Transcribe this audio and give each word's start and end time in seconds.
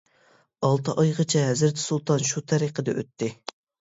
ئالتە 0.69 0.95
ئايغىچە 1.03 1.43
ھەزرىتى 1.49 1.83
سۇلتان 1.85 2.25
شۇ 2.31 2.43
تەرىقىدە 2.53 2.97
ئۆتتى. 3.03 3.31